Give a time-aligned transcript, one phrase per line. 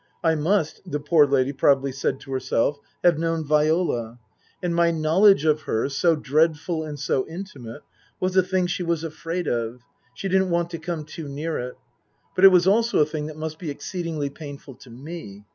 [0.23, 4.17] I must, the poor lady probably said to herself, have known Viola.
[4.63, 7.83] And my knowledge of her, so dreadful and so intimate,
[8.19, 9.83] was a thing she was afraid of;
[10.15, 11.77] she didn't want to come too near it.
[12.35, 15.45] But it was also a thing that must be ex ceedingly painful to me.